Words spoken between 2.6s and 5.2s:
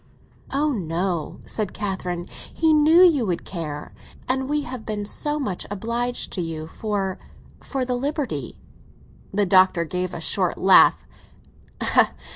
knew you would care. And we have been